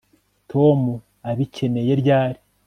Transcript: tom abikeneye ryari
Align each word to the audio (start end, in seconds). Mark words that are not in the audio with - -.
tom 0.51 0.79
abikeneye 1.29 1.91
ryari 2.01 2.39